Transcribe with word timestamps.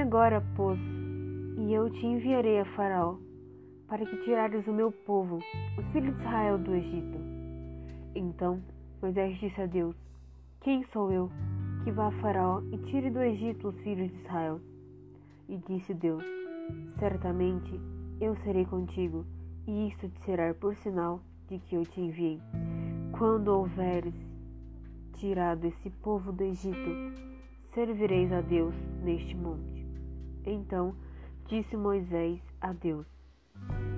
agora, 0.00 0.42
pois, 0.54 0.78
e 1.58 1.72
eu 1.72 1.88
te 1.90 2.06
enviarei 2.06 2.60
a 2.60 2.64
Faraó, 2.76 3.16
para 3.88 4.04
que 4.04 4.16
tirares 4.24 4.66
o 4.66 4.72
meu 4.72 4.92
povo, 4.92 5.38
os 5.78 5.86
filhos 5.92 6.14
de 6.16 6.22
Israel, 6.22 6.58
do 6.58 6.74
Egito. 6.74 7.18
Então 8.14 8.62
Moisés 9.00 9.38
disse 9.38 9.60
a 9.60 9.66
Deus: 9.66 9.96
Quem 10.60 10.84
sou 10.92 11.10
eu 11.10 11.30
que 11.84 11.90
vá 11.90 12.08
a 12.08 12.20
Faraó 12.20 12.60
e 12.72 12.78
tire 12.90 13.10
do 13.10 13.20
Egito 13.22 13.68
os 13.68 13.78
filhos 13.80 14.10
de 14.10 14.18
Israel? 14.18 14.60
E 15.48 15.56
disse 15.56 15.94
Deus: 15.94 16.24
Certamente 16.98 17.80
eu 18.20 18.36
serei 18.36 18.64
contigo, 18.66 19.24
e 19.66 19.88
isto 19.88 20.08
te 20.08 20.20
será 20.24 20.52
por 20.54 20.74
sinal 20.76 21.20
de 21.48 21.58
que 21.58 21.76
eu 21.76 21.84
te 21.84 22.00
enviei. 22.00 22.40
Quando 23.16 23.48
houveres 23.48 24.14
tirado 25.14 25.64
esse 25.64 25.90
povo 26.02 26.32
do 26.32 26.42
Egito, 26.42 26.90
servireis 27.72 28.32
a 28.32 28.40
Deus 28.40 28.74
neste 29.06 29.36
monte. 29.36 29.86
Então 30.44 30.94
disse 31.46 31.76
Moisés 31.76 32.40
a 32.60 32.72
Deus: 32.72 33.06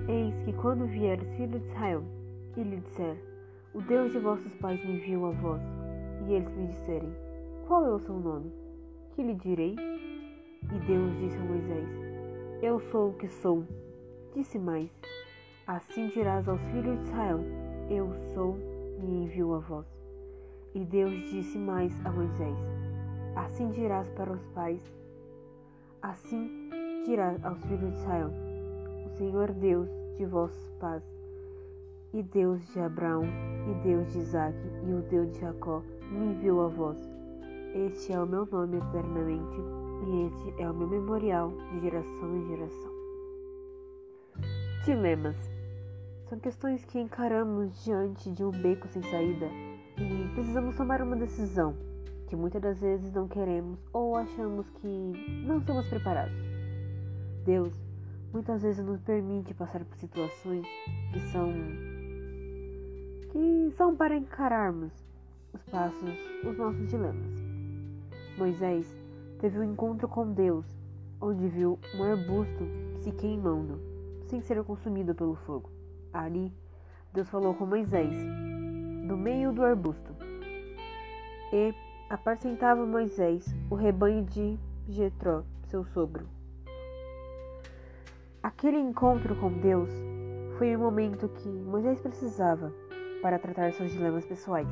Eis 0.07 0.35
que 0.45 0.53
quando 0.53 0.85
vieres 0.85 1.27
filho 1.35 1.59
de 1.59 1.65
Israel, 1.65 2.03
e 2.55 2.61
lhe 2.61 2.77
disser: 2.77 3.17
O 3.73 3.81
Deus 3.81 4.11
de 4.11 4.19
vossos 4.19 4.53
pais 4.55 4.79
me 4.85 4.97
enviou 4.97 5.25
a 5.25 5.31
vós, 5.31 5.61
e 6.27 6.33
eles 6.33 6.55
me 6.55 6.67
disserem: 6.67 7.11
Qual 7.67 7.85
é 7.85 7.89
o 7.89 7.99
seu 7.99 8.19
nome? 8.19 8.51
Que 9.15 9.23
lhe 9.23 9.33
direi? 9.33 9.75
E 9.75 10.79
Deus 10.85 11.17
disse 11.17 11.37
a 11.37 11.41
Moisés: 11.41 11.89
Eu 12.61 12.79
sou 12.91 13.09
o 13.09 13.13
que 13.13 13.27
sou. 13.27 13.65
Disse 14.35 14.59
mais: 14.59 14.91
Assim 15.65 16.07
dirás 16.09 16.47
aos 16.47 16.61
filhos 16.71 16.99
de 16.99 17.05
Israel: 17.05 17.39
Eu 17.89 18.13
sou, 18.35 18.53
me 18.99 19.23
enviou 19.23 19.55
a 19.55 19.59
vós. 19.59 19.87
E 20.75 20.85
Deus 20.85 21.13
disse 21.31 21.57
mais 21.57 21.93
a 22.05 22.11
Moisés: 22.11 22.78
Assim 23.39 23.69
dirás 23.71 24.09
para 24.09 24.33
os 24.33 24.45
pais, 24.47 24.81
assim 26.01 26.69
dirás 27.05 27.41
aos 27.45 27.57
filhos 27.63 27.93
de 27.93 27.97
Israel: 27.97 28.29
O 29.05 29.09
Senhor 29.17 29.53
Deus 29.53 29.87
de 30.17 30.25
vossos 30.25 30.73
pais, 30.73 31.01
e 32.13 32.21
Deus 32.21 32.61
de 32.73 32.81
Abraão, 32.81 33.23
e 33.23 33.73
Deus 33.81 34.11
de 34.11 34.19
Isaque, 34.19 34.67
e 34.85 34.93
o 34.93 35.01
Deus 35.03 35.31
de 35.31 35.39
Jacó, 35.39 35.81
me 36.11 36.33
enviou 36.33 36.65
a 36.65 36.67
vós. 36.67 36.97
Este 37.73 38.11
é 38.11 38.21
o 38.21 38.27
meu 38.27 38.45
nome 38.45 38.75
eternamente, 38.75 39.57
e 40.05 40.25
este 40.27 40.61
é 40.61 40.69
o 40.69 40.73
meu 40.73 40.89
memorial 40.89 41.53
de 41.71 41.79
geração 41.79 42.35
em 42.35 42.45
geração. 42.45 42.91
Dilemas 44.83 45.37
são 46.25 46.37
questões 46.39 46.83
que 46.83 46.99
encaramos 46.99 47.85
diante 47.85 48.31
de 48.31 48.43
um 48.43 48.51
beco 48.51 48.85
sem 48.89 49.01
saída 49.03 49.47
e 49.97 50.27
precisamos 50.33 50.75
tomar 50.75 51.01
uma 51.01 51.15
decisão 51.15 51.73
que 52.29 52.35
muitas 52.35 52.61
das 52.61 52.79
vezes 52.79 53.11
não 53.11 53.27
queremos 53.27 53.79
ou 53.91 54.15
achamos 54.15 54.69
que 54.69 55.43
não 55.45 55.57
estamos 55.57 55.87
preparados. 55.87 56.37
Deus 57.43 57.73
muitas 58.31 58.61
vezes 58.61 58.85
nos 58.85 59.01
permite 59.01 59.51
passar 59.55 59.83
por 59.83 59.97
situações 59.97 60.65
que 61.11 61.19
são 61.31 61.51
que 63.31 63.73
são 63.75 63.95
para 63.95 64.15
encararmos 64.15 64.91
os 65.53 65.61
passos, 65.63 66.17
os 66.47 66.57
nossos 66.57 66.87
dilemas. 66.87 67.33
Moisés 68.37 68.95
teve 69.39 69.59
um 69.59 69.63
encontro 69.63 70.07
com 70.07 70.31
Deus, 70.31 70.65
onde 71.19 71.47
viu 71.47 71.79
um 71.95 72.03
arbusto 72.03 72.65
se 73.01 73.11
queimando, 73.11 73.79
sem 74.27 74.41
ser 74.41 74.63
consumido 74.63 75.15
pelo 75.15 75.35
fogo. 75.35 75.69
Ali, 76.13 76.51
Deus 77.11 77.29
falou 77.29 77.53
com 77.53 77.65
Moisés, 77.65 78.15
do 79.07 79.17
meio 79.17 79.51
do 79.51 79.63
arbusto, 79.63 80.15
e 81.51 81.73
apacentava 82.09 82.85
Moisés 82.85 83.45
o 83.69 83.75
rebanho 83.75 84.23
de 84.25 84.57
Jetró, 84.87 85.43
seu 85.67 85.85
sogro. 85.85 86.25
Aquele 88.41 88.77
encontro 88.79 89.35
com 89.35 89.51
Deus 89.59 89.89
foi 90.57 90.75
o 90.75 90.79
momento 90.79 91.29
que 91.29 91.47
Moisés 91.47 92.01
precisava 92.01 92.73
para 93.21 93.37
tratar 93.37 93.71
seus 93.73 93.91
dilemas 93.91 94.25
pessoais. 94.25 94.67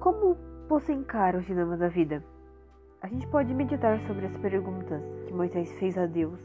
Como 0.00 0.36
você 0.68 0.92
encara 0.92 1.38
os 1.38 1.46
dilemas 1.46 1.78
da 1.78 1.88
vida? 1.88 2.24
A 3.00 3.06
gente 3.06 3.26
pode 3.28 3.54
meditar 3.54 4.00
sobre 4.06 4.26
as 4.26 4.36
perguntas 4.38 5.00
que 5.26 5.32
Moisés 5.32 5.70
fez 5.78 5.96
a 5.96 6.06
Deus 6.06 6.40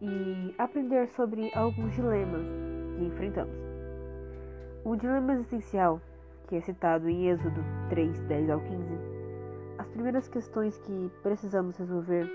e 0.00 0.54
aprender 0.58 1.08
sobre 1.08 1.50
alguns 1.54 1.94
dilemas 1.94 2.42
que 2.96 3.04
enfrentamos. 3.04 3.54
O 4.84 4.96
dilema 4.96 5.32
existencial, 5.34 6.00
que 6.52 6.56
é 6.56 6.60
citado 6.60 7.08
em 7.08 7.30
Êxodo 7.30 7.64
3, 7.88 8.24
10 8.24 8.50
ao 8.50 8.60
15, 8.60 8.76
as 9.78 9.88
primeiras 9.88 10.28
questões 10.28 10.76
que 10.80 11.10
precisamos 11.22 11.78
resolver 11.78 12.30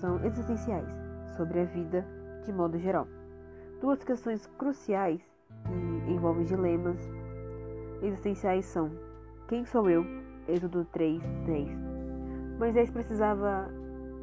são 0.00 0.16
existenciais 0.24 0.88
sobre 1.36 1.60
a 1.60 1.64
vida 1.66 2.04
de 2.44 2.52
modo 2.52 2.76
geral. 2.76 3.06
Duas 3.80 4.02
questões 4.02 4.44
cruciais 4.58 5.22
que 6.04 6.10
envolvem 6.10 6.44
dilemas 6.44 6.98
existenciais 8.02 8.64
são: 8.64 8.90
quem 9.46 9.64
sou 9.64 9.88
eu? 9.88 10.04
Êxodo 10.48 10.84
3, 10.86 11.22
10. 11.46 11.68
Moisés 12.58 12.90
precisava 12.90 13.70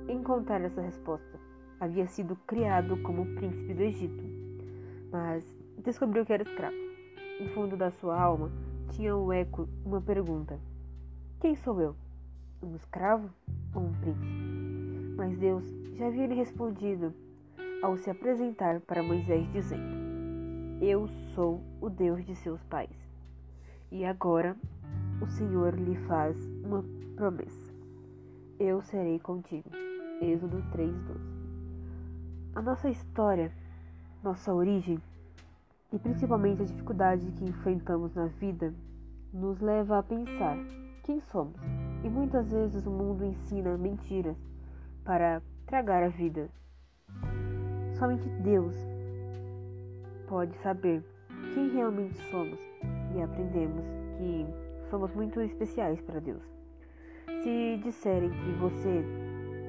encontrar 0.10 0.60
essa 0.60 0.82
resposta. 0.82 1.40
Havia 1.80 2.08
sido 2.08 2.36
criado 2.46 3.02
como 3.04 3.36
príncipe 3.36 3.74
do 3.74 3.84
Egito, 3.84 4.24
mas 5.10 5.46
descobriu 5.78 6.26
que 6.26 6.34
era 6.34 6.44
escravo. 6.44 6.76
No 7.40 7.48
fundo 7.52 7.78
da 7.78 7.90
sua 7.90 8.22
alma 8.22 8.52
tinha 8.90 9.16
um 9.16 9.32
eco, 9.32 9.68
uma 9.86 10.02
pergunta: 10.02 10.60
Quem 11.40 11.56
sou 11.56 11.80
eu? 11.82 11.96
Um 12.62 12.76
escravo 12.76 13.30
ou 13.74 13.84
um 13.84 13.94
príncipe? 13.94 15.14
Mas 15.16 15.38
Deus 15.38 15.64
já 15.96 16.08
havia 16.08 16.28
lhe 16.28 16.36
respondido 16.36 17.14
ao 17.82 17.98
se 17.98 18.10
apresentar 18.10 18.82
para 18.82 19.04
Moisés, 19.04 19.50
dizendo: 19.52 20.82
Eu 20.82 21.08
sou 21.34 21.62
o 21.80 21.90
Deus 21.90 22.26
de 22.26 22.36
seus 22.36 22.62
pais. 22.64 22.96
E 23.92 24.06
agora 24.06 24.56
o 25.22 25.28
Senhor 25.28 25.74
lhe 25.76 25.96
faz 26.08 26.38
uma 26.64 26.84
promessa: 27.16 27.74
Eu 28.60 28.82
serei 28.82 29.20
contigo. 29.20 29.70
Êxodo 30.22 30.62
3:12. 30.72 31.40
A 32.56 32.62
nossa 32.62 32.90
história, 32.90 33.52
nossa 34.24 34.54
origem 34.54 35.00
e 35.92 35.98
principalmente 35.98 36.62
a 36.62 36.66
dificuldade 36.66 37.32
que 37.32 37.46
enfrentamos 37.46 38.14
na 38.14 38.28
vida 38.28 38.74
nos 39.34 39.60
leva 39.60 40.00
a 40.00 40.04
pensar 40.04 40.58
quem 41.04 41.20
somos. 41.22 41.60
E 42.04 42.10
muitas 42.10 42.52
vezes 42.52 42.86
o 42.86 42.92
mundo 42.92 43.26
ensina 43.26 43.78
mentiras 43.78 44.38
para 45.04 45.42
tragar 45.66 46.04
a 46.04 46.10
vida. 46.10 46.50
Somente 47.98 48.30
Deus 48.42 48.76
pode 50.28 50.56
saber 50.58 51.04
quem 51.54 51.70
realmente 51.70 52.16
somos 52.30 52.60
e 53.16 53.22
aprendemos 53.22 53.84
que 54.18 54.46
somos 54.90 55.14
muito 55.16 55.42
especiais 55.42 56.00
para 56.02 56.20
Deus. 56.20 56.44
Se 57.42 57.78
disserem 57.84 58.30
que 58.30 58.52
você 58.60 59.04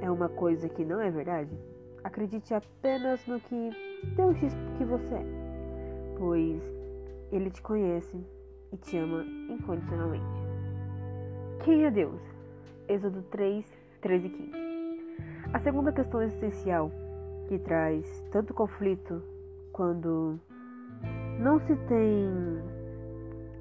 é 0.03 0.11
uma 0.11 0.29
coisa 0.29 0.69
que 0.69 0.85
não 0.85 1.01
é 1.01 1.11
verdade, 1.11 1.57
acredite 2.05 2.53
apenas 2.53 3.27
no 3.27 3.41
que 3.41 3.71
Deus 4.17 4.39
diz 4.39 4.53
que 4.77 4.85
você 4.85 5.15
é, 5.15 5.40
pois 6.21 6.63
Ele 7.33 7.51
te 7.51 7.63
conhece 7.63 8.15
e 8.71 8.77
te 8.77 8.99
ama 8.99 9.25
incondicionalmente. 9.49 10.23
Quem 11.65 11.87
é 11.87 11.91
Deus? 11.91 12.21
Êxodo 12.87 13.23
3, 13.31 13.65
13 14.03 14.27
e 14.27 14.31
15. 14.31 14.53
A 15.55 15.59
segunda 15.61 15.91
questão 15.91 16.21
existencial 16.21 16.93
que 17.49 17.59
traz 17.59 18.05
tanto 18.31 18.53
conflito 18.53 19.23
quando 19.73 20.39
não 21.39 21.59
se 21.61 21.75
tem 21.89 22.29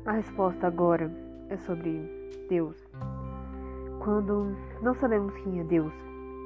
a 0.05 0.11
resposta 0.11 0.67
agora 0.67 1.09
é 1.47 1.55
sobre 1.55 2.37
Deus. 2.49 2.75
Quando 4.03 4.53
não 4.81 4.93
sabemos 4.95 5.33
quem 5.37 5.61
é 5.61 5.63
Deus, 5.63 5.93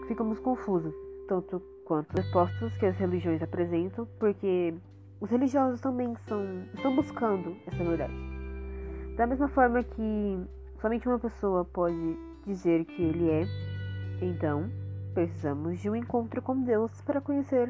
ficamos 0.08 0.40
confusos, 0.40 0.94
tanto 1.28 1.60
quanto 1.86 2.12
as 2.12 2.26
respostas 2.26 2.78
que 2.78 2.86
as 2.86 2.96
religiões 2.98 3.42
apresentam, 3.42 4.08
porque 4.20 4.76
os 5.20 5.30
religiosos 5.30 5.80
também 5.80 6.16
são, 6.28 6.64
estão 6.74 6.96
buscando 6.96 7.56
essa 7.68 7.84
verdade. 7.84 8.14
Da 9.16 9.28
mesma 9.28 9.48
forma 9.48 9.84
que 9.84 10.40
somente 10.82 11.08
uma 11.08 11.20
pessoa 11.20 11.64
pode 11.66 12.18
dizer 12.46 12.86
que 12.86 13.02
ele 13.02 13.30
é, 13.30 13.44
então 14.22 14.70
precisamos 15.14 15.80
de 15.80 15.90
um 15.90 15.96
encontro 15.96 16.42
com 16.42 16.64
Deus 16.64 16.92
para 17.02 17.22
conhecer 17.22 17.70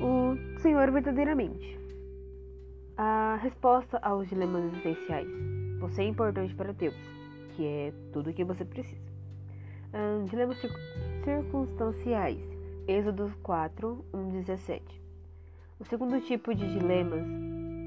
o 0.00 0.60
Senhor 0.60 0.90
verdadeiramente. 0.90 1.78
A 2.96 3.38
resposta 3.42 3.98
aos 3.98 4.28
dilemas 4.28 4.64
existenciais. 4.64 5.28
Você 5.80 6.02
é 6.02 6.06
importante 6.06 6.54
para 6.54 6.72
Deus, 6.72 6.94
que 7.50 7.66
é 7.66 7.92
tudo 8.12 8.30
o 8.30 8.32
que 8.32 8.44
você 8.44 8.64
precisa. 8.64 9.12
Um, 9.92 10.24
dilemas 10.24 10.58
circunstanciais. 11.24 12.40
Êxodo 12.88 13.32
4, 13.42 14.04
1, 14.14 14.28
17. 14.30 15.05
O 15.78 15.84
segundo 15.84 16.18
tipo 16.22 16.54
de 16.54 16.66
dilemas 16.66 17.22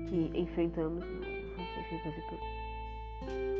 que 0.10 0.32
enfrentamos. 0.36 1.04
Não 1.04 1.66
sei 1.74 1.84
se 1.84 2.04
fazer 2.04 2.22
por... 2.30 3.59